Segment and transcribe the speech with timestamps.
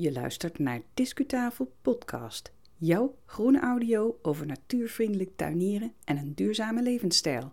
[0.00, 2.52] Je luistert naar Discutafel Podcast.
[2.76, 7.52] Jouw groene audio over natuurvriendelijk tuinieren en een duurzame levensstijl.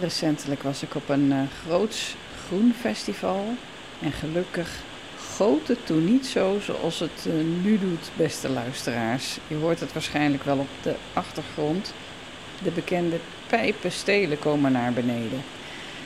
[0.00, 2.16] Recentelijk was ik op een uh, groots
[2.46, 3.44] groen festival
[4.02, 4.87] en gelukkig
[5.36, 7.32] goot het toen niet zo zoals het uh,
[7.62, 9.38] nu doet, beste luisteraars.
[9.46, 11.94] Je hoort het waarschijnlijk wel op de achtergrond.
[12.62, 15.42] De bekende pijpen stelen komen naar beneden.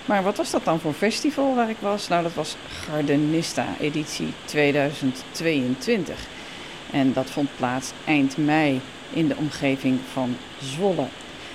[0.04, 2.08] Maar wat was dat dan voor festival waar ik was?
[2.08, 6.26] Nou, dat was Gardenista editie 2022.
[6.90, 11.06] En dat vond plaats eind mei in de omgeving van Zwolle.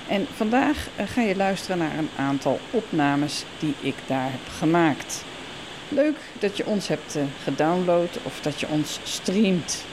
[0.08, 5.26] En vandaag uh, ga je luisteren naar een aantal opnames die ik daar heb gemaakt.
[5.90, 9.84] Leuk dat je ons hebt uh, gedownload of dat je ons streamt.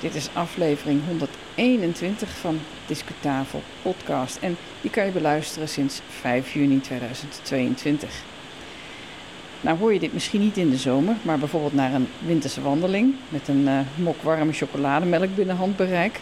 [0.00, 6.80] Dit is aflevering 121 van Discutafel podcast en die kan je beluisteren sinds 5 juni
[6.80, 8.22] 2022.
[9.60, 13.14] Nou hoor je dit misschien niet in de zomer, maar bijvoorbeeld naar een winterse wandeling
[13.28, 16.20] met een uh, mok warme chocolademelk binnen handbereik.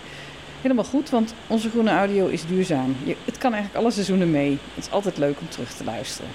[0.61, 2.97] Helemaal goed, want onze groene audio is duurzaam.
[3.25, 4.59] Het kan eigenlijk alle seizoenen mee.
[4.75, 6.31] Het is altijd leuk om terug te luisteren.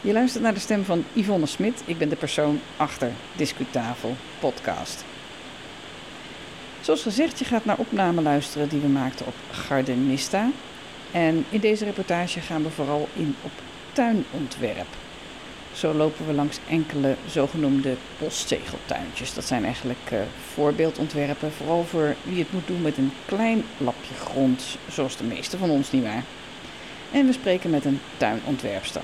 [0.00, 1.82] Je luistert naar de stem van Yvonne Smit.
[1.84, 5.04] Ik ben de persoon achter Discutafel podcast.
[6.80, 10.50] Zoals gezegd, je gaat naar opname luisteren die we maakten op Gardenista.
[11.12, 13.50] En in deze reportage gaan we vooral in op
[13.92, 14.86] tuinontwerp.
[15.72, 19.34] Zo lopen we langs enkele zogenoemde postzegeltuintjes.
[19.34, 20.18] Dat zijn eigenlijk uh,
[20.54, 25.58] voorbeeldontwerpen, vooral voor wie het moet doen met een klein lapje grond, zoals de meeste
[25.58, 26.24] van ons niet waar.
[27.12, 29.02] En we spreken met een tuinontwerpster.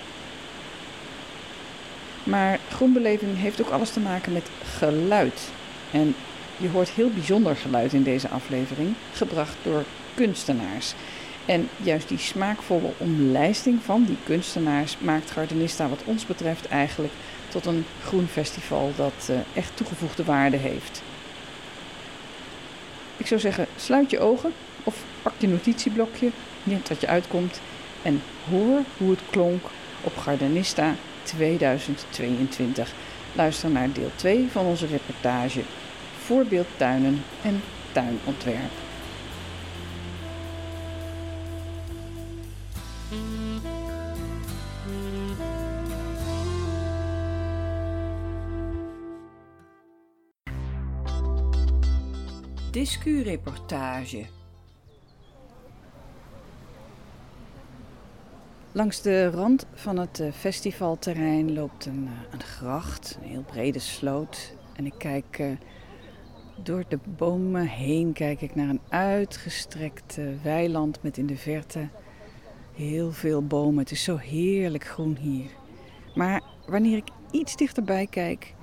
[2.24, 5.50] Maar groenbeleving heeft ook alles te maken met geluid.
[5.90, 6.14] En
[6.56, 10.94] je hoort heel bijzonder geluid in deze aflevering, gebracht door kunstenaars.
[11.46, 17.12] En juist die smaakvolle omlijsting van die kunstenaars maakt Gardenista wat ons betreft eigenlijk
[17.48, 21.02] tot een groen festival dat uh, echt toegevoegde waarde heeft.
[23.16, 24.52] Ik zou zeggen, sluit je ogen
[24.84, 26.30] of pak je notitieblokje,
[26.62, 27.60] net wat je uitkomt,
[28.02, 29.64] en hoor hoe het klonk
[30.00, 32.92] op Gardenista 2022.
[33.32, 35.62] Luister naar deel 2 van onze reportage
[36.18, 37.62] Voorbeeldtuinen en
[37.92, 38.70] tuinontwerp.
[52.70, 54.41] Discureportage.
[58.74, 63.78] Langs de rand van het eh, festivalterrein loopt een, eh, een gracht, een heel brede
[63.78, 64.54] sloot.
[64.76, 65.46] En ik kijk uh,
[66.62, 71.88] door de bomen heen kijk ik naar een uitgestrekt weiland met in de verte
[72.74, 73.78] heel veel bomen.
[73.78, 75.50] Het is zo heerlijk groen hier.
[76.14, 78.54] Maar wanneer ik iets dichterbij kijk,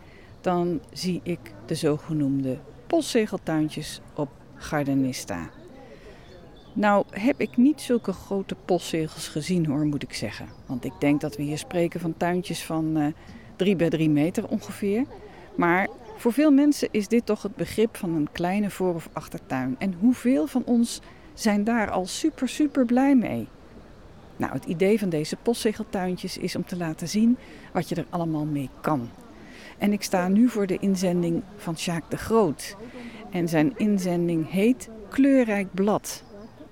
[0.41, 5.49] dan zie ik de zogenoemde postzegeltuintjes op Gardenista.
[6.74, 10.47] Nou heb ik niet zulke grote postzegels gezien hoor, moet ik zeggen.
[10.66, 13.06] Want ik denk dat we hier spreken van tuintjes van uh,
[13.56, 15.06] 3 bij 3 meter ongeveer.
[15.56, 15.88] Maar
[16.18, 19.75] voor veel mensen is dit toch het begrip van een kleine voor- of achtertuin.
[19.80, 21.02] En hoeveel van ons
[21.34, 23.47] zijn daar al super, super blij mee?
[24.38, 27.38] Nou, het idee van deze postzegeltuintjes is om te laten zien
[27.74, 29.09] wat je er allemaal mee kan.
[29.78, 32.75] En ik sta nu voor de inzending van Sjaak de Groot.
[33.31, 36.24] En zijn inzending heet Kleurrijk Blad.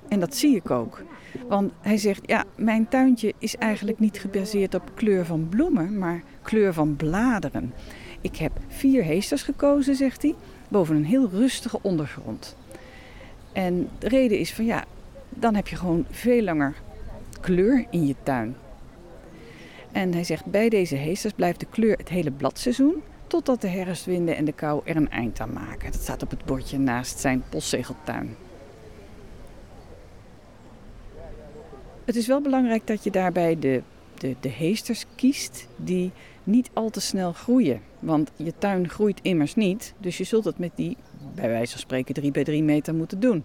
[0.10, 1.02] En dat zie ik ook.
[1.48, 6.24] Want hij zegt, ja, mijn tuintje is eigenlijk niet gebaseerd op kleur van bloemen, maar
[6.42, 7.74] kleur van bladeren.
[8.22, 10.36] Ik heb vier heesters gekozen, zegt hij,
[10.68, 12.56] boven een heel rustige ondergrond.
[13.52, 14.84] En de reden is van ja,
[15.30, 16.74] dan heb je gewoon veel langer
[17.42, 18.56] kleur in je tuin.
[19.92, 24.36] En hij zegt, bij deze heesters blijft de kleur het hele bladseizoen, totdat de herfstwinden
[24.36, 25.92] en de kou er een eind aan maken.
[25.92, 28.36] Dat staat op het bordje naast zijn postzegeltuin.
[32.08, 33.82] Het is wel belangrijk dat je daarbij de,
[34.18, 36.12] de, de heesters kiest die
[36.44, 37.82] niet al te snel groeien.
[38.00, 40.98] Want je tuin groeit immers niet, dus je zult het met die,
[41.36, 43.44] bij wijze van spreken, 3 bij 3 meter moeten doen.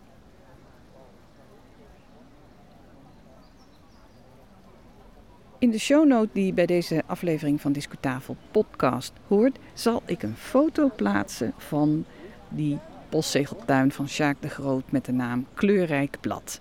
[5.58, 10.90] In de shownote die bij deze aflevering van Discutafel podcast hoort, zal ik een foto
[10.96, 12.04] plaatsen van
[12.48, 12.78] die
[13.08, 16.60] postzegeltuin van Sjaak de Groot met de naam Kleurrijk Blad.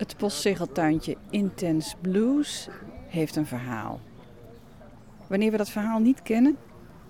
[0.00, 2.68] Het postzegeltuintje Intense Blues
[3.08, 4.00] heeft een verhaal.
[5.26, 6.56] Wanneer we dat verhaal niet kennen,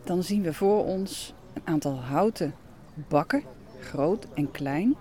[0.04, 2.54] dan zien we voor ons een aantal houten
[3.08, 3.42] bakken,
[3.80, 4.96] groot en klein,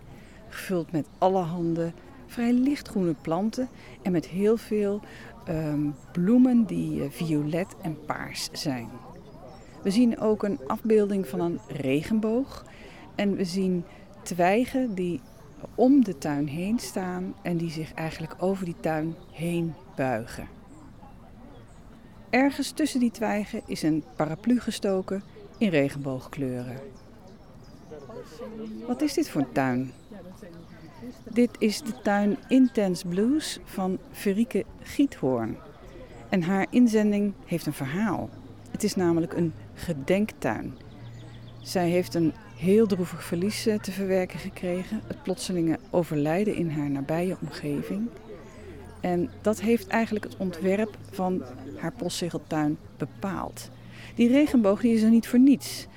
[0.50, 1.92] gevuld met allerhande
[2.26, 3.70] vrij lichtgroene planten
[4.02, 5.02] en met heel veel
[5.48, 8.90] um, bloemen die uh, violet en paars zijn.
[9.84, 12.66] We zien ook een afbeelding van een regenboog
[13.16, 13.84] en we zien
[14.24, 15.22] twijgen die
[15.76, 20.48] om de tuin heen staan en die zich eigenlijk over die tuin heen buigen.
[22.30, 25.24] Ergens tussen die twijgen is een paraplu gestoken
[25.58, 26.80] in regenboogkleuren.
[28.88, 29.92] Wat is dit voor een tuin?
[31.30, 35.58] Dit is de tuin Intense Blues van Verike Giethoorn.
[36.30, 38.30] En haar inzending heeft een verhaal.
[38.72, 40.78] Het is namelijk een gedenktuin.
[41.62, 45.02] Zij heeft een heel droevig verlies eh, te verwerken gekregen.
[45.08, 48.10] Het plotselinge overlijden in haar nabije omgeving.
[49.02, 51.44] En dat heeft eigenlijk het ontwerp van
[51.78, 53.70] haar postzegeltuin bepaald.
[54.16, 55.88] Die regenboog die is er niet voor niets.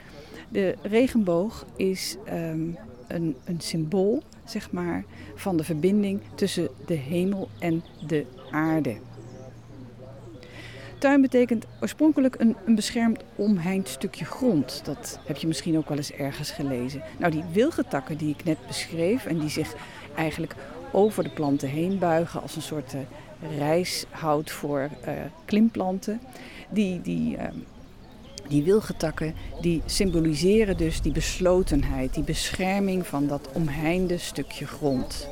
[0.48, 2.76] De regenboog is um,
[3.08, 5.04] een, een symbool, zeg maar,
[5.34, 8.96] van de verbinding tussen de hemel en de aarde.
[11.02, 14.80] Tuin betekent oorspronkelijk een, een beschermd omheind stukje grond.
[14.84, 17.02] Dat heb je misschien ook wel eens ergens gelezen.
[17.18, 19.74] Nou, die wilgetakken die ik net beschreef en die zich
[20.16, 20.54] eigenlijk
[20.92, 23.00] over de planten heen buigen als een soort uh,
[23.58, 25.12] reishout voor uh,
[25.44, 26.20] klimplanten,
[26.70, 27.42] die, die, uh,
[28.48, 35.28] die wilgetakken die symboliseren dus die beslotenheid, die bescherming van dat omheinde stukje grond.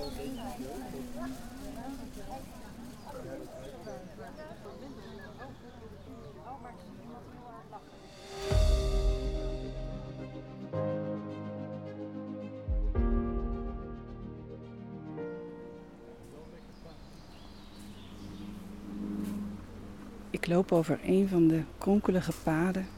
[20.40, 22.88] Ik loop over een van de kronkelige paden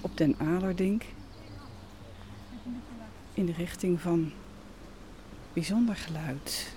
[0.00, 1.04] op Den Alerdink
[3.34, 4.32] in de richting van
[5.52, 6.74] bijzonder geluid.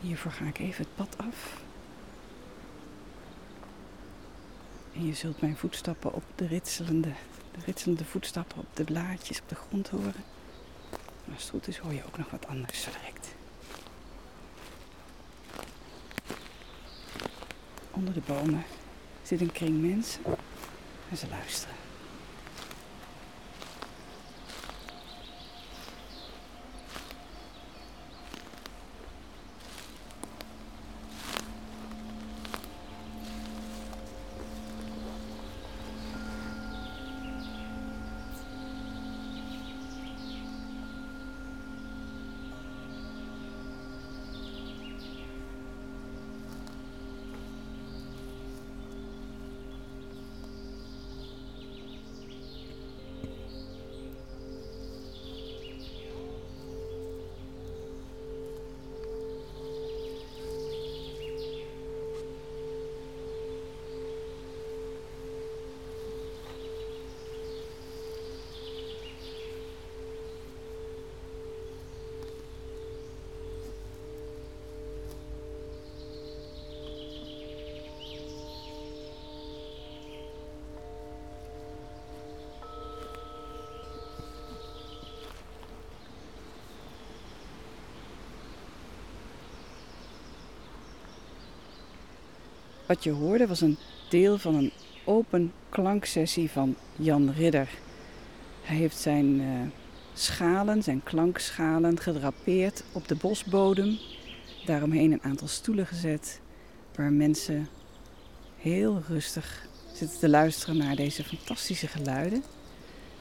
[0.00, 1.62] Hiervoor ga ik even het pad af.
[4.94, 7.12] En je zult mijn voetstappen op de ritselende,
[7.52, 10.24] de ritselende voetstappen op de blaadjes op de grond horen.
[11.32, 13.36] Als het goed is hoor je ook nog wat anders direct.
[17.98, 18.64] Onder de bomen
[19.22, 20.22] zit een kring mensen
[21.10, 21.87] en ze luisteren.
[92.88, 93.78] Wat je hoorde was een
[94.08, 94.72] deel van een
[95.04, 97.68] open klanksessie van Jan Ridder.
[98.62, 99.46] Hij heeft zijn uh,
[100.14, 103.98] schalen, zijn klankschalen, gedrapeerd op de bosbodem.
[104.64, 106.40] Daaromheen een aantal stoelen gezet
[106.94, 107.68] waar mensen
[108.56, 112.42] heel rustig zitten te luisteren naar deze fantastische geluiden.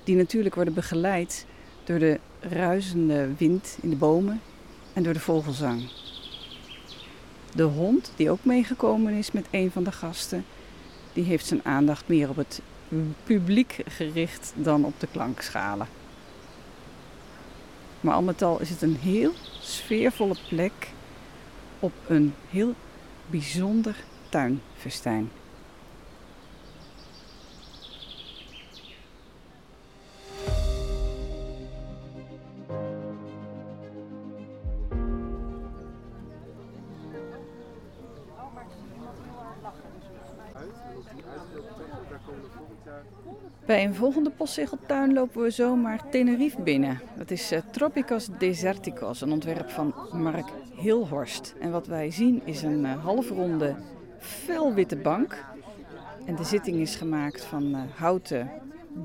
[0.04, 1.46] Die natuurlijk worden begeleid
[1.84, 4.42] door de ruisende wind in de bomen
[4.94, 5.90] en door de vogelzang.
[7.58, 10.46] De hond, die ook meegekomen is met een van de gasten,
[11.14, 12.62] die heeft zijn aandacht meer op het
[13.24, 15.88] publiek gericht dan op de klankschalen.
[18.02, 20.88] Maar al met al is het een heel sfeervolle plek
[21.80, 22.74] op een heel
[23.26, 23.96] bijzonder
[24.30, 25.30] tuinfestijn.
[43.78, 47.02] Bij een volgende postzegeltuin lopen we zomaar Tenerife binnen.
[47.18, 51.56] Dat is uh, Tropicos Deserticos, een ontwerp van Mark Hilhorst.
[51.60, 53.76] En wat wij zien is een uh, halfronde,
[54.20, 55.44] felwitte bank.
[56.26, 58.52] En de zitting is gemaakt van uh, houten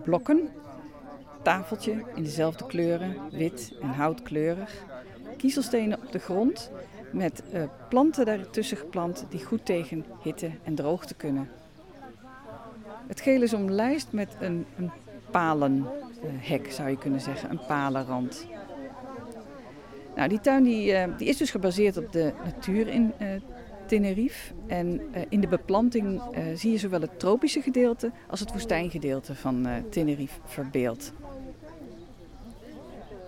[0.05, 0.49] blokken.
[1.43, 4.85] Tafeltje in dezelfde kleuren, wit en houtkleurig.
[5.37, 6.71] Kiezelstenen op de grond
[7.11, 7.43] met
[7.89, 11.49] planten daartussen geplant die goed tegen hitte en droogte kunnen.
[13.13, 14.91] Het geel is omlijst met een, een
[15.31, 18.47] palenhek, zou je kunnen zeggen, een palenrand.
[20.17, 23.29] Nou, die tuin die, uh, die is dus gebaseerd op de natuur in uh,
[23.87, 24.53] Tenerife.
[24.67, 26.23] En in de beplanting
[26.55, 31.13] zie je zowel het tropische gedeelte als het woestijngedeelte van Tenerife verbeeld.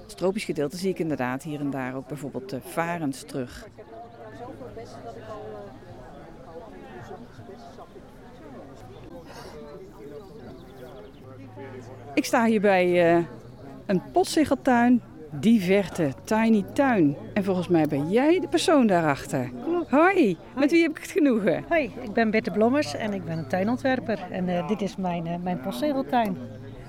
[0.03, 3.69] Het tropisch gedeelte zie ik inderdaad hier en daar ook bijvoorbeeld de varens terug.
[12.15, 13.25] Ik sta hier bij uh,
[13.87, 17.17] een postzegeltuin, Diverte Tiny Tuin.
[17.33, 19.51] En volgens mij ben jij de persoon daarachter.
[19.65, 19.91] Klopt.
[19.91, 21.65] Hoi, met wie heb ik het genoegen?
[21.69, 24.19] Hoi, ik ben Bette Blommers en ik ben een tuinontwerper.
[24.31, 26.37] En uh, dit is mijn, uh, mijn postzegeltuin.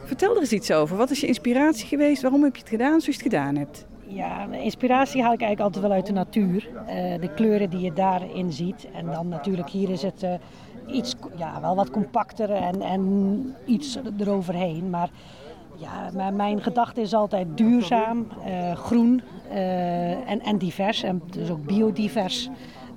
[0.04, 0.98] Vertel er eens iets over.
[0.98, 2.22] Wat is je inspiratie geweest?
[2.22, 3.86] Waarom heb je het gedaan zoals je het gedaan hebt?
[4.08, 6.70] Ja, de inspiratie haal ik eigenlijk altijd wel uit de natuur.
[6.74, 8.88] Uh, de kleuren die je daarin ziet.
[8.94, 10.26] En dan natuurlijk hier is het
[10.88, 14.90] iets, ja, wel wat compacter en, en iets eroverheen.
[14.90, 15.10] Maar
[15.76, 19.22] ja, mijn gedachte is altijd duurzaam, uh, groen
[20.26, 21.04] en, en divers.
[21.04, 22.50] En dus ook biodivers.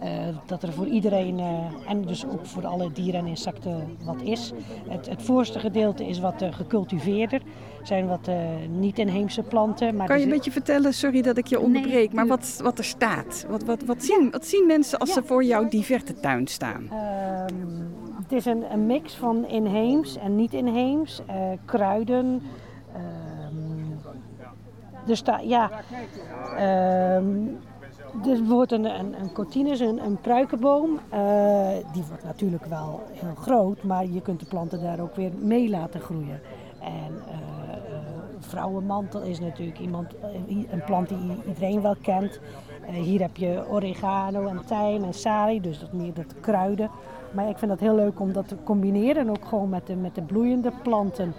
[0.02, 0.08] Uh,
[0.46, 1.40] dat er voor iedereen
[1.88, 4.52] en dus ook voor alle dieren en insecten wat is.
[4.88, 7.42] Het, het voorste gedeelte is wat gecultiveerder,
[7.88, 8.30] zijn wat
[8.68, 9.96] niet-inheemse planten.
[9.96, 12.78] Maar kan je een beetje vertellen, sorry dat ik je onderbreek, nee, maar wat, wat
[12.78, 13.46] er staat?
[13.48, 14.30] Wat, wat, wat, zien, ja.
[14.30, 15.14] wat zien mensen als ja.
[15.14, 16.82] ze voor jouw diverte tuin staan?
[16.82, 21.22] Um, het is een, een, mix van inheems en niet-inheems,
[21.64, 22.42] kruiden.
[25.06, 25.70] dus daar, ja.
[27.16, 27.58] Um,
[28.26, 31.00] er wordt een, een, een cortinus, een, een pruikenboom.
[31.14, 35.32] Uh, die wordt natuurlijk wel heel groot, maar je kunt de planten daar ook weer
[35.38, 36.40] mee laten groeien.
[36.80, 37.57] En uh, uh,
[38.48, 40.14] vrouwenmantel is natuurlijk iemand,
[40.70, 42.40] een plant die iedereen wel kent.
[42.92, 46.90] hier heb je oregano en tijm en salie, dus dat meer dat kruiden.
[47.32, 50.14] Maar ik vind het heel leuk om dat te combineren, ook gewoon met de, met
[50.14, 51.34] de bloeiende planten.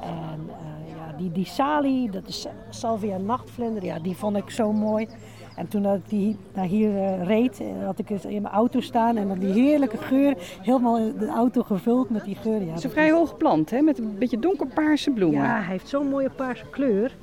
[0.00, 0.50] En
[0.96, 5.08] ja, die, die salie, dat is salvia nachtvlinder, ja, die vond ik zo mooi.
[5.54, 9.28] En toen ik die naar hier uh, reed, had ik in mijn auto staan en
[9.28, 12.60] dan die heerlijke geur, helemaal de auto gevuld met die geur.
[12.60, 13.80] Ja, het is een vrij hoog plant, hè?
[13.80, 15.42] met een beetje donkerpaarse bloemen.
[15.42, 17.16] Ja, hij heeft zo'n mooie paarse kleur.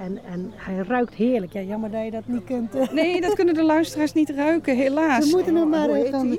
[0.00, 1.52] En, en hij ruikt heerlijk.
[1.52, 2.92] Ja, jammer dat je dat niet kunt.
[2.92, 5.30] Nee, dat kunnen de luisteraars niet ruiken, helaas.
[5.30, 6.38] We moeten hem maar even.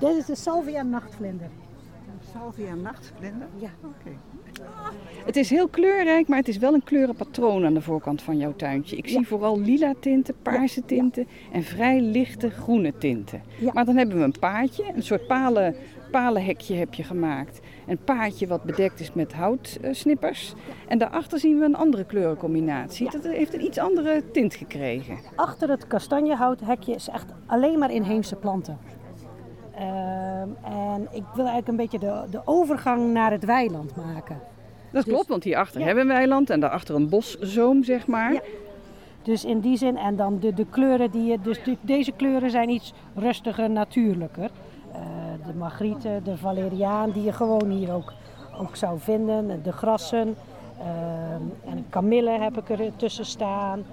[0.00, 1.48] Dit is de salvia nachtvlinder.
[2.32, 3.48] Salvia nachtvlinder?
[3.56, 3.70] Ja.
[3.80, 3.94] Oké.
[4.00, 4.16] Okay.
[5.24, 8.54] Het is heel kleurrijk, maar het is wel een kleurenpatroon aan de voorkant van jouw
[8.56, 8.96] tuintje.
[8.96, 9.26] Ik zie ja.
[9.26, 13.42] vooral lila tinten, paarse tinten en vrij lichte groene tinten.
[13.72, 15.74] Maar dan hebben we een paadje, een soort palen,
[16.10, 17.60] palenhekje heb je gemaakt.
[17.86, 20.54] Een paadje wat bedekt is met houtsnippers.
[20.88, 23.10] En daarachter zien we een andere kleurencombinatie.
[23.10, 25.18] Dat heeft een iets andere tint gekregen.
[25.34, 28.78] Achter het kastanjehouthekje is echt alleen maar inheemse planten.
[29.74, 30.40] Uh,
[30.92, 34.40] en ik wil eigenlijk een beetje de, de overgang naar het weiland maken.
[34.92, 35.86] Dat dus, klopt, want hierachter ja.
[35.86, 38.32] hebben we een weiland en daarachter een boszoom, zeg maar.
[38.32, 38.40] Ja.
[39.22, 41.38] Dus in die zin, en dan de, de kleuren die je.
[41.42, 44.50] Dus de, deze kleuren zijn iets rustiger, natuurlijker.
[44.90, 44.98] Uh,
[45.46, 48.12] de magriete, de valeriaan, die je gewoon hier ook,
[48.58, 49.62] ook zou vinden.
[49.62, 50.36] De grassen.
[50.78, 53.84] Uh, en kamille heb ik er tussen staan.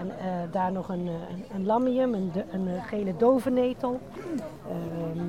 [0.00, 4.00] En uh, daar nog een, een, een lamium, een, een, gele dovennetel.
[4.66, 5.22] Uh,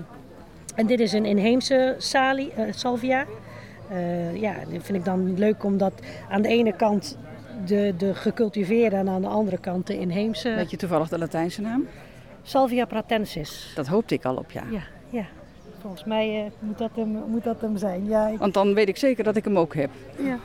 [0.75, 2.53] en dit is een inheemse salie,
[3.91, 4.41] uh, salvia.
[4.41, 5.93] ja, dat vind ik dan leuk omdat
[6.29, 7.17] aan de ene kant
[7.65, 10.49] de, de gecultiveerde en aan de andere kant de inheemse.
[10.49, 11.87] Weet je toevallig de Latijnse naam?
[12.43, 13.71] Salvia pratensis.
[13.75, 14.63] Dat hoopte ik al op, ja.
[14.69, 15.25] Ja, ja.
[15.81, 18.05] Volgens mij moet, dat hem, moet dat hem zijn.
[18.05, 18.39] Ja, ik...
[18.39, 19.89] Want dan weet ik zeker dat ik hem ook heb.
[20.17, 20.39] Ja,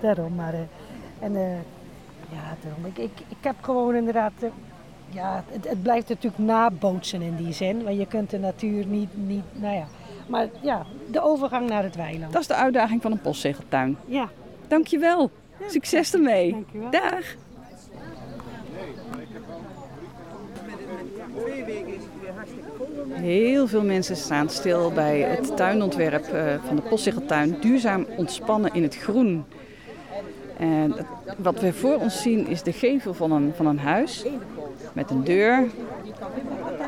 [0.00, 0.34] daarom.
[0.34, 0.54] Maar,
[1.18, 1.32] en
[2.30, 2.86] ja, daarom.
[2.86, 4.32] Ik, ik, ik heb gewoon inderdaad.
[5.08, 7.84] Ja, het, het, blijft natuurlijk nabootsen in die zin.
[7.84, 9.44] Want je kunt de natuur niet, niet.
[9.52, 9.86] Nou ja.
[10.26, 12.32] Maar ja, de overgang naar het weiland.
[12.32, 13.96] Dat is de uitdaging van een postzegeltuin.
[14.06, 14.28] Ja.
[14.68, 15.30] Dankjewel.
[15.60, 16.50] Ja, Succes ermee.
[16.50, 16.90] Dankjewel.
[16.90, 17.34] Dag.
[23.10, 26.24] Heel veel mensen staan stil bij het tuinontwerp
[26.66, 27.56] van de postzegeltuin.
[27.60, 29.44] Duurzaam ontspannen in het groen.
[30.56, 30.96] En
[31.36, 34.26] wat we voor ons zien is de gevel van een, van een huis
[34.92, 35.66] met een deur.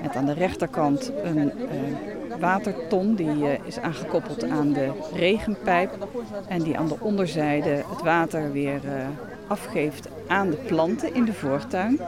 [0.02, 6.08] Met aan de rechterkant een eh, waterton die eh, is aangekoppeld aan de regenpijp.
[6.48, 9.06] En die aan de onderzijde het water weer eh,
[9.46, 12.00] afgeeft aan de planten in de voortuin.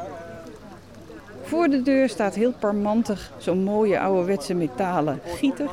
[1.42, 5.70] Voor de deur staat heel parmantig zo'n mooie ouderwetse metalen gieter.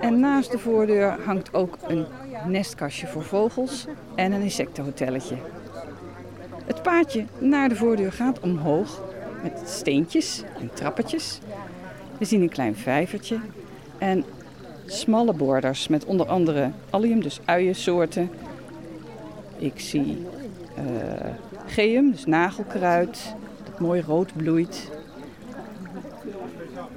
[0.00, 2.06] En naast de voordeur hangt ook een
[2.46, 5.36] nestkastje voor vogels en een insectenhotelletje.
[6.66, 9.00] Het paadje naar de voordeur gaat omhoog
[9.42, 11.40] met steentjes en trappetjes.
[12.18, 13.38] We zien een klein vijvertje
[13.98, 14.24] en
[14.86, 18.30] smalle borders met onder andere allium, dus uiensoorten.
[19.58, 20.26] Ik zie
[20.78, 20.84] uh,
[21.66, 24.90] geum, dus nagelkruid, dat mooi rood bloeit.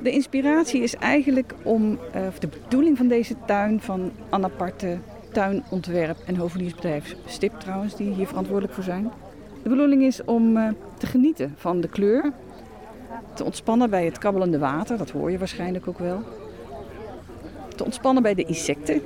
[0.02, 4.98] De inspiratie is eigenlijk om, uh, of de bedoeling van deze tuin van Anaparte
[5.32, 9.12] tuinontwerp en hoveliersbedrijf Stip trouwens, die hier verantwoordelijk voor zijn.
[9.64, 12.32] De bedoeling is om uh, te genieten van de kleur,
[13.34, 16.22] te ontspannen bij het kabbelende water, dat hoor je waarschijnlijk ook wel.
[17.76, 19.02] Te ontspannen bij de insecten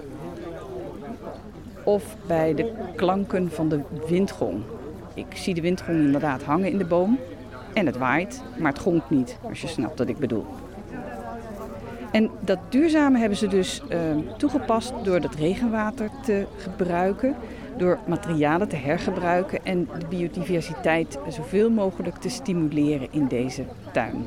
[1.84, 4.64] of bij de klanken van de windgong.
[5.14, 7.20] Ik zie de windgong inderdaad hangen in de boom
[7.74, 10.46] en het waait, maar het gongt niet, als je snapt wat ik bedoel.
[12.12, 13.98] En dat duurzame hebben ze dus uh,
[14.38, 17.36] toegepast door dat regenwater te gebruiken,
[17.78, 24.26] door materialen te hergebruiken en de biodiversiteit zoveel mogelijk te stimuleren in deze tuin.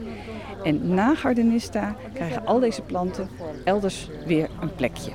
[0.63, 3.29] En na Gardenista krijgen al deze planten
[3.65, 5.13] elders weer een plekje.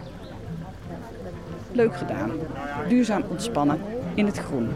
[1.72, 2.32] Leuk gedaan.
[2.88, 3.80] Duurzaam ontspannen
[4.14, 4.70] in het groen.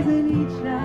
[0.00, 0.79] eyes in each night.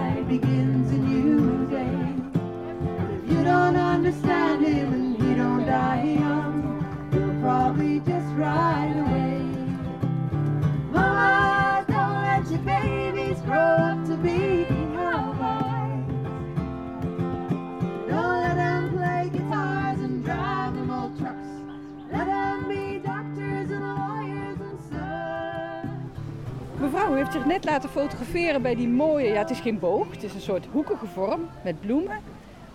[27.25, 30.33] Heeft zich net laten fotograferen bij die mooie, ja het is geen boog, het is
[30.33, 32.19] een soort hoekige vorm met bloemen.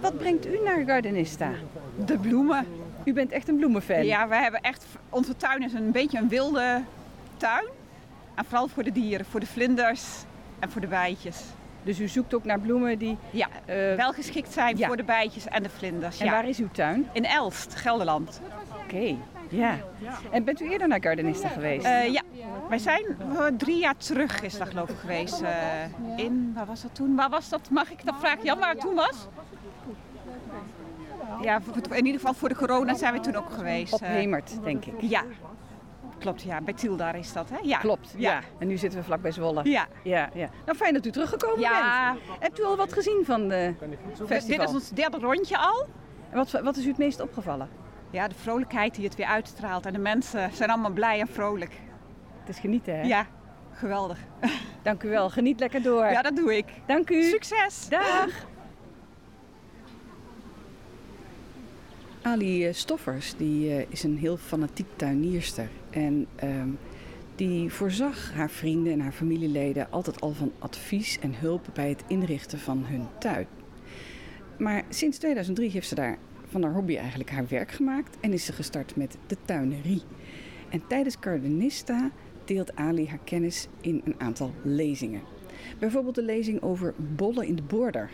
[0.01, 1.51] Wat brengt u naar Gardenista?
[2.05, 2.67] De bloemen.
[3.05, 4.05] U bent echt een bloemenfan.
[4.05, 6.83] Ja, we hebben echt, onze tuin is een beetje een wilde
[7.37, 7.65] tuin.
[8.35, 10.05] En vooral voor de dieren, voor de vlinders
[10.59, 11.45] en voor de bijtjes.
[11.83, 13.17] Dus u zoekt ook naar bloemen die...
[13.31, 14.87] Ja, eh, wel geschikt zijn ja.
[14.87, 16.19] voor de bijtjes en de vlinders.
[16.19, 16.33] En ja.
[16.33, 17.09] waar is uw tuin?
[17.13, 18.41] In Elst, Gelderland.
[18.85, 19.17] Oké,
[19.51, 19.79] ja.
[20.31, 21.85] En bent u eerder naar Gardenista geweest?
[21.85, 22.23] Eh, ja,
[22.69, 23.05] wij zijn
[23.57, 25.41] drie jaar terug is dat geloof ik geweest.
[25.43, 25.55] eh,
[26.25, 27.17] in, waar was dat toen?
[27.17, 27.71] Waar was dat?
[27.71, 28.45] Mag ik dat vragen?
[28.45, 29.27] Jan, waar het toen was?
[31.43, 31.61] Ja,
[31.91, 33.93] in ieder geval voor de corona zijn we toen ook geweest.
[33.93, 34.09] Op eh.
[34.09, 34.95] Hemert, denk ik.
[35.01, 35.23] Ja,
[36.19, 36.43] klopt.
[36.43, 37.57] Ja, bij Tiel daar is dat, hè?
[37.63, 37.79] Ja.
[37.79, 38.31] Klopt, ja.
[38.33, 38.41] Ja.
[38.59, 39.61] En nu zitten we vlak bij Zwolle.
[39.65, 39.87] Ja.
[40.03, 40.49] ja, ja.
[40.67, 42.13] Nou, fijn dat u teruggekomen Ja.
[42.13, 42.41] bent.
[42.41, 43.75] Hebt u al wat gezien van de
[44.19, 44.65] Dit festival?
[44.67, 45.87] is ons derde rondje al.
[46.31, 47.69] En wat, wat is u het meest opgevallen?
[48.11, 49.87] Ja, de vrolijkheid die het weer uitstraalt.
[49.87, 51.73] En de mensen zijn allemaal blij en vrolijk.
[52.41, 53.03] Het is genieten, hè?
[53.03, 53.27] Ja,
[53.71, 54.19] geweldig.
[54.83, 55.31] Dank u wel.
[55.31, 56.05] Geniet lekker door.
[56.05, 56.67] Ja, dat doe ik.
[56.87, 57.23] Dank u.
[57.23, 57.89] Succes!
[57.89, 58.47] Dag.
[62.23, 65.69] Ali eh, Stoffers die, eh, is een heel fanatiek tuinierster.
[65.91, 66.69] En ehm,
[67.35, 72.03] die voorzag haar vrienden en haar familieleden altijd al van advies en hulp bij het
[72.07, 73.47] inrichten van hun tuin.
[74.59, 76.19] Maar sinds 2003 heeft ze daar
[76.51, 80.03] van haar hobby eigenlijk haar werk gemaakt en is ze gestart met de tuinerie.
[80.69, 82.11] En tijdens Cardenista
[82.45, 85.23] deelt Ali haar kennis in een aantal lezingen.
[85.79, 88.11] Bijvoorbeeld de lezing over bollen in de border.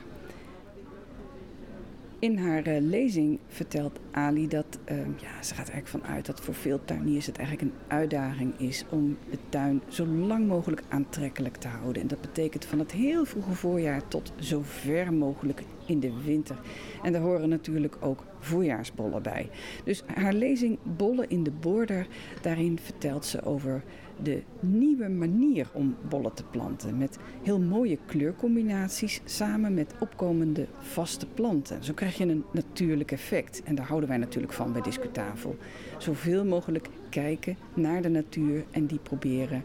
[2.19, 6.41] In haar eh, lezing vertelt Ali dat eh, ja, ze gaat eigenlijk van uit dat
[6.41, 11.57] voor veel tuiniers het eigenlijk een uitdaging is om de tuin zo lang mogelijk aantrekkelijk
[11.57, 12.03] te houden.
[12.03, 16.57] En dat betekent van het heel vroege voorjaar tot zo ver mogelijk in de winter.
[17.03, 19.49] En daar horen natuurlijk ook voorjaarsbollen bij.
[19.85, 22.07] Dus haar lezing Bollen in de Border,
[22.43, 23.83] daarin vertelt ze over
[24.23, 26.99] de nieuwe manier om bollen te planten.
[26.99, 31.85] Met heel mooie kleurcombinaties samen met opkomende vaste planten.
[31.85, 33.63] Zo krijg je een natuurlijk effect.
[33.63, 35.57] En daar houden wij natuurlijk van bij Discutafel.
[35.99, 39.65] Zoveel mogelijk kijken naar de natuur en die proberen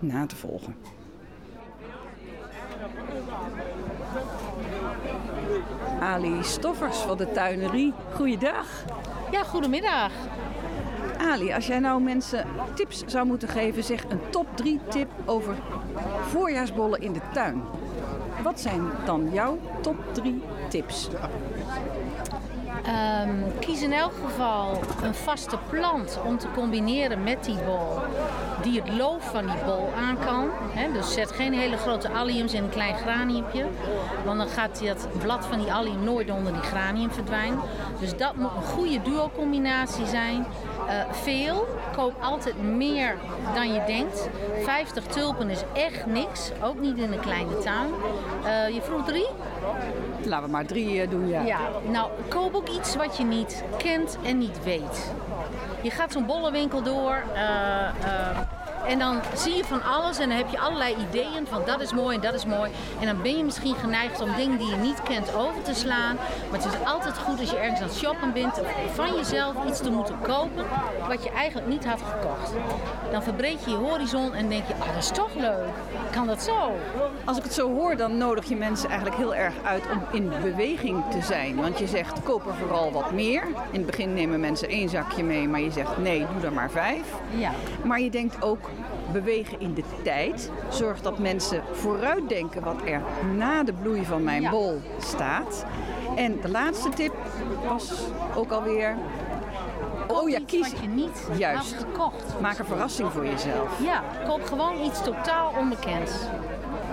[0.00, 0.74] na te volgen.
[6.00, 7.92] Ali Stoffers van de tuinerie.
[8.14, 8.84] Goeiedag.
[9.30, 10.12] Ja, goedemiddag.
[11.28, 15.54] Ali, als jij nou mensen tips zou moeten geven, zeg een top 3 tip over
[16.28, 17.62] voorjaarsbollen in de tuin.
[18.42, 21.08] Wat zijn dan jouw top 3 tips?
[22.86, 27.98] Um, kies in elk geval een vaste plant om te combineren met die bol.
[28.62, 30.50] Die het loof van die bol aan kan.
[30.92, 33.64] Dus zet geen hele grote alliums in een klein graniumpje.
[34.24, 37.60] Want dan gaat dat blad van die allium nooit onder die granium verdwijnen.
[38.00, 40.46] Dus dat moet een goede duo-combinatie zijn.
[40.86, 41.68] Uh, veel.
[41.96, 43.16] Koop altijd meer
[43.54, 44.28] dan je denkt.
[44.64, 46.50] 50 tulpen is echt niks.
[46.62, 47.88] Ook niet in een kleine tuin.
[48.44, 49.28] Uh, je vroeg drie?
[50.24, 51.42] Laten we maar drie uh, doen, ja.
[51.42, 55.12] Ja, nou, koop ook iets wat je niet kent en niet weet.
[55.82, 57.22] Je gaat zo'n bollenwinkel door.
[58.86, 61.92] En dan zie je van alles en dan heb je allerlei ideeën van dat is
[61.92, 62.70] mooi en dat is mooi.
[63.00, 66.16] En dan ben je misschien geneigd om dingen die je niet kent over te slaan.
[66.50, 68.60] Maar het is altijd goed als je ergens aan het shoppen bent
[68.94, 70.64] van jezelf iets te moeten kopen
[71.08, 72.52] wat je eigenlijk niet had gekocht.
[73.10, 75.68] Dan verbreed je je horizon en denk je, oh dat is toch leuk.
[76.10, 76.72] Kan dat zo?
[77.24, 80.32] Als ik het zo hoor, dan nodig je mensen eigenlijk heel erg uit om in
[80.42, 81.56] beweging te zijn.
[81.56, 83.42] Want je zegt, koop er vooral wat meer.
[83.70, 86.70] In het begin nemen mensen één zakje mee, maar je zegt, nee, doe er maar
[86.70, 87.06] vijf.
[87.38, 87.50] Ja.
[87.84, 88.69] Maar je denkt ook,
[89.12, 90.50] bewegen in de tijd.
[90.68, 93.02] Zorg dat mensen vooruitdenken wat er
[93.36, 95.64] na de bloei van mijn bol staat.
[96.16, 97.14] En de laatste tip
[97.68, 97.92] was
[98.34, 98.96] ook alweer.
[100.06, 101.74] oh ja, kies wat je niet juist.
[101.74, 102.40] Gekocht.
[102.40, 103.82] Maak een verrassing voor jezelf.
[103.82, 106.12] Ja, koop gewoon iets totaal onbekends.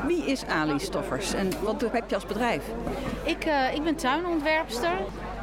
[0.05, 2.63] Wie is Ali Stoffers en wat heb je als bedrijf?
[3.23, 4.97] Ik, uh, ik ben tuinontwerpster.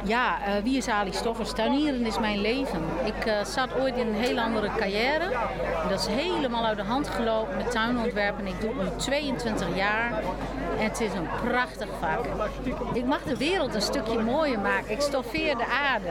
[0.05, 1.53] Ja, uh, wie is Ali Stoffers?
[1.53, 2.81] Tuinieren is mijn leven.
[3.03, 5.29] Ik uh, zat ooit in een heel andere carrière.
[5.89, 8.47] Dat is helemaal uit de hand gelopen met tuinontwerpen.
[8.47, 10.21] Ik doe het nu 22 jaar.
[10.75, 12.25] Het is een prachtig vak.
[12.93, 14.91] Ik mag de wereld een stukje mooier maken.
[14.91, 16.09] Ik stoffeer de aarde.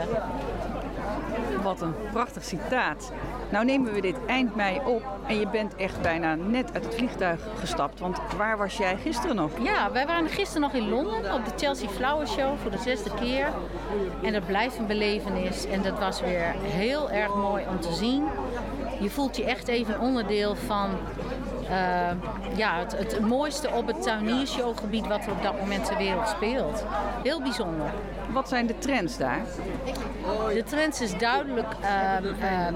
[1.65, 3.13] Wat een prachtig citaat.
[3.51, 6.95] Nou nemen we dit eind mei op en je bent echt bijna net uit het
[6.95, 8.01] vliegtuig gestapt.
[8.01, 9.51] Want waar was jij gisteren nog?
[9.63, 13.11] Ja, wij waren gisteren nog in Londen op de Chelsea Flower Show voor de zesde
[13.15, 13.49] keer.
[14.23, 18.25] En dat blijft een belevenis en dat was weer heel erg mooi om te zien.
[19.01, 20.91] Je voelt je echt even onderdeel van
[22.57, 26.85] ja, het, het, mooiste op het tuiniershowgebied wat er op dat moment ter wereld speelt.
[27.23, 27.93] Heel bijzonder.
[28.33, 29.41] Wat zijn de trends daar?
[30.55, 32.31] De trends is duidelijk uh,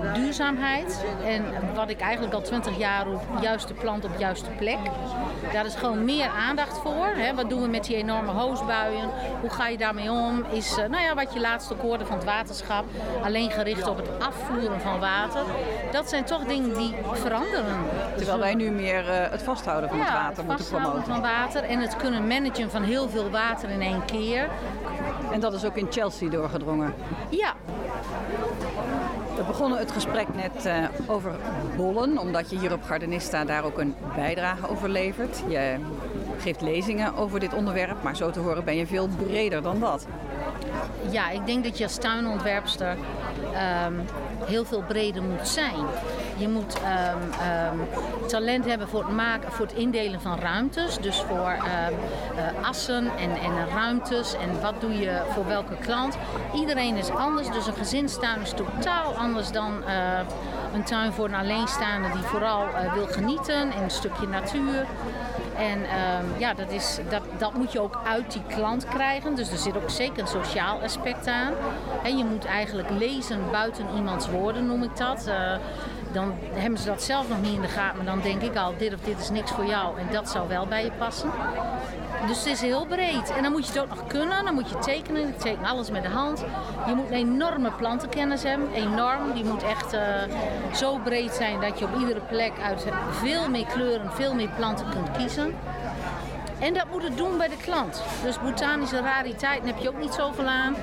[0.04, 1.04] uh, duurzaamheid.
[1.24, 4.78] En wat ik eigenlijk al twintig jaar roep, juiste plant op juiste plek.
[5.52, 7.06] Daar is gewoon meer aandacht voor.
[7.06, 7.34] Hè.
[7.34, 9.10] Wat doen we met die enorme hoosbuien?
[9.40, 10.44] Hoe ga je daarmee om?
[10.50, 12.84] Is, nou ja, wat je laatst ook hoorde van het waterschap.
[13.22, 15.42] Alleen gericht op het afvoeren van water.
[15.92, 17.76] Dat zijn toch dingen die veranderen.
[18.16, 21.04] Terwijl wij nu meer uh, het vasthouden van ja, het water het moeten promoten.
[21.04, 24.48] van water en het kunnen managen van heel veel water in één keer.
[25.32, 26.94] En dat is ook in Chelsea doorgedrongen?
[27.28, 27.54] Ja.
[29.38, 31.36] We begonnen het gesprek net uh, over
[31.76, 35.42] bollen, omdat je hier op Gardenista daar ook een bijdrage over levert.
[35.48, 35.76] Je
[36.38, 40.06] geeft lezingen over dit onderwerp, maar zo te horen ben je veel breder dan dat.
[41.10, 42.96] Ja, ik denk dat je als tuinontwerpster
[43.86, 44.00] um,
[44.44, 45.84] heel veel breder moet zijn.
[46.38, 47.22] Je moet um,
[47.80, 47.88] um,
[48.28, 50.98] talent hebben voor het, maken, voor het indelen van ruimtes.
[50.98, 54.34] Dus voor uh, assen en, en ruimtes.
[54.34, 56.16] En wat doe je voor welke klant.
[56.54, 57.50] Iedereen is anders.
[57.50, 60.18] Dus een gezinstuin is totaal anders dan uh,
[60.74, 64.86] een tuin voor een alleenstaande die vooral uh, wil genieten in een stukje natuur.
[65.58, 69.34] En um, ja, dat, is, dat, dat moet je ook uit die klant krijgen.
[69.34, 71.52] Dus er zit ook zeker een sociaal aspect aan.
[72.02, 75.28] En je moet eigenlijk lezen buiten iemands woorden, noem ik dat.
[75.28, 75.56] Uh,
[76.12, 77.96] dan hebben ze dat zelf nog niet in de gaten.
[77.96, 79.98] Maar dan denk ik al, dit of dit is niks voor jou.
[79.98, 81.30] En dat zou wel bij je passen.
[82.26, 83.32] Dus het is heel breed.
[83.36, 84.44] En dan moet je het ook nog kunnen.
[84.44, 85.28] Dan moet je tekenen.
[85.28, 86.44] Ik teken alles met de hand.
[86.86, 88.72] Je moet een enorme plantenkennis hebben.
[88.72, 89.32] Enorm.
[89.34, 90.34] Die moet echt uh,
[90.74, 94.86] zo breed zijn dat je op iedere plek uit veel meer kleuren, veel meer planten
[94.88, 95.54] kunt kiezen.
[96.58, 98.02] En dat moet het doen bij de klant.
[98.22, 100.72] Dus botanische rariteiten heb je ook niet zoveel aan.
[100.72, 100.76] Uh,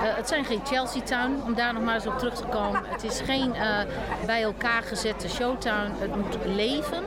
[0.00, 2.82] het zijn geen Chelsea-tuin, om daar nog maar eens op terug te komen.
[2.84, 3.78] Het is geen uh,
[4.26, 5.92] bij elkaar gezette showtuin.
[5.98, 7.04] Het moet leven.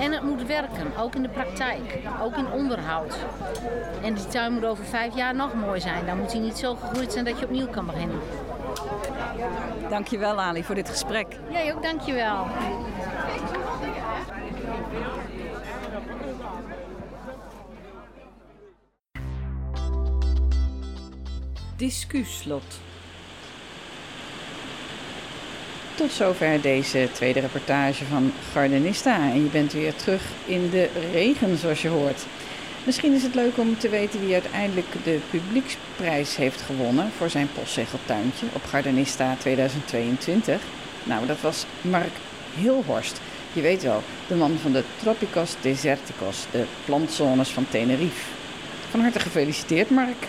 [0.00, 3.16] En het moet werken, ook in de praktijk, ook in onderhoud.
[4.02, 6.06] En die tuin moet over vijf jaar nog mooi zijn.
[6.06, 8.20] Dan moet hij niet zo gegroeid zijn dat je opnieuw kan beginnen.
[9.88, 11.26] Dankjewel Ali voor dit gesprek.
[11.50, 12.46] Jij ook, dankjewel.
[21.76, 22.80] Discuslot.
[25.94, 29.16] Tot zover deze tweede reportage van Gardenista.
[29.16, 32.26] En je bent weer terug in de regen, zoals je hoort.
[32.88, 37.48] Misschien is het leuk om te weten wie uiteindelijk de publieksprijs heeft gewonnen voor zijn
[37.54, 40.60] postzegeltuintje op Gardenista 2022.
[41.04, 42.12] Nou, dat was Mark
[42.54, 43.20] Hilhorst.
[43.52, 48.30] Je weet wel, de man van de Tropicos Deserticos, de plantzones van Tenerife.
[48.90, 50.26] Van harte gefeliciteerd, Mark.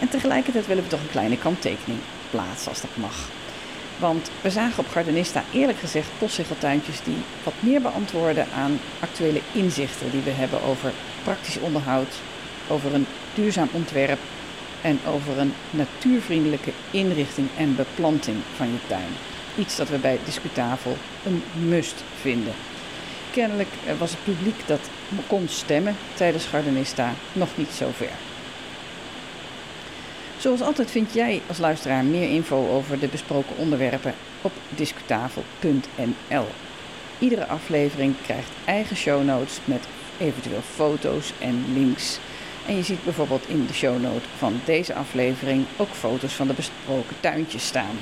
[0.00, 1.98] En tegelijkertijd willen we toch een kleine kanttekening
[2.30, 3.28] plaatsen als dat mag.
[3.98, 10.10] Want we zagen op Gardenista eerlijk gezegd postzegeltuintjes die wat meer beantwoorden aan actuele inzichten
[10.10, 10.92] die we hebben over
[11.28, 12.14] praktisch onderhoud,
[12.68, 14.18] over een duurzaam ontwerp
[14.82, 19.12] en over een natuurvriendelijke inrichting en beplanting van je tuin.
[19.58, 22.52] Iets dat we bij Discutafel een must vinden.
[23.30, 24.80] Kennelijk was het publiek dat
[25.26, 28.16] kon stemmen tijdens Gardenista nog niet zo ver.
[30.38, 36.46] Zoals altijd vind jij als luisteraar meer info over de besproken onderwerpen op discutafel.nl.
[37.18, 39.86] Iedere aflevering krijgt eigen show notes met
[40.18, 42.18] eventueel foto's en links.
[42.66, 47.16] En je ziet bijvoorbeeld in de shownote van deze aflevering ook foto's van de besproken
[47.20, 47.98] tuintjes staan.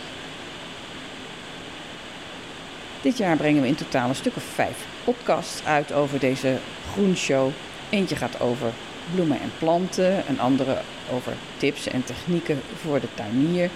[3.02, 6.58] Dit jaar brengen we in totaal een stuk of vijf podcasts uit over deze
[6.92, 7.50] groenshow.
[7.90, 8.72] Eentje gaat over
[9.14, 10.78] bloemen en planten, een andere
[11.12, 13.70] over tips en technieken voor de tuinier.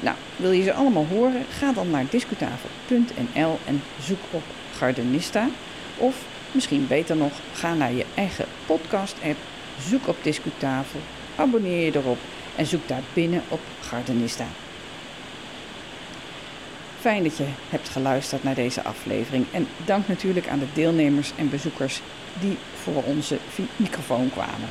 [0.00, 1.44] Nou, wil je ze allemaal horen?
[1.50, 4.42] Ga dan naar discutafel.nl en zoek op
[4.76, 5.48] Gardenista.
[5.96, 6.16] Of
[6.54, 9.38] misschien beter nog, ga naar je eigen podcast-app,
[9.88, 11.00] zoek op Discutafel,
[11.36, 12.18] abonneer je erop
[12.56, 14.46] en zoek daar binnen op Gardenista.
[17.00, 21.50] Fijn dat je hebt geluisterd naar deze aflevering en dank natuurlijk aan de deelnemers en
[21.50, 22.00] bezoekers
[22.40, 23.38] die voor onze
[23.76, 24.68] microfoon kwamen.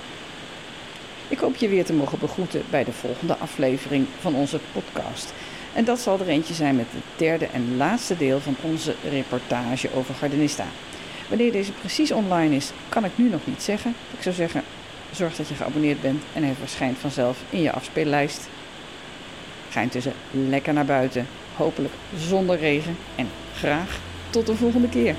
[1.27, 5.33] Ik hoop je weer te mogen begroeten bij de volgende aflevering van onze podcast.
[5.73, 9.89] En dat zal er eentje zijn met het derde en laatste deel van onze reportage
[9.93, 10.65] over Gardenista.
[11.29, 13.95] Wanneer deze precies online is, kan ik nu nog niet zeggen.
[14.17, 14.63] Ik zou zeggen,
[15.11, 18.49] zorg dat je geabonneerd bent en hij verschijnt vanzelf in je afspeellijst.
[19.69, 25.15] Ga intussen lekker naar buiten, hopelijk zonder regen en graag tot de volgende keer.